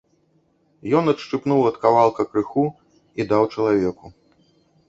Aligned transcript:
Ён 0.99 1.11
адшчыпнуў 1.11 1.61
ад 1.71 1.77
кавалка 1.83 2.21
крыху 2.31 2.65
і 3.21 3.29
даў 3.33 3.43
чалавеку. 3.53 4.05